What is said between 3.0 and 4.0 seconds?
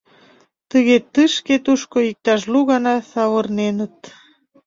савырненыт.